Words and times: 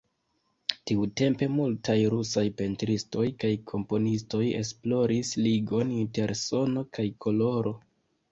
Tiutempe 0.91 1.47
multaj 1.57 1.97
rusaj 2.13 2.43
pentristoj 2.61 3.27
kaj 3.43 3.51
komponistoj 3.73 4.41
esploris 4.61 5.33
ligon 5.49 5.91
inter 5.99 6.35
sono 6.43 6.85
kaj 6.99 7.05
koloro. 7.27 7.75